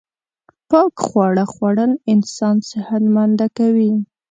پاک 0.69 0.93
خواړه 1.07 1.45
خوړل 1.53 1.91
انسان 2.13 2.55
صحت 2.71 3.03
منده 3.15 3.47
کوی 3.57 3.91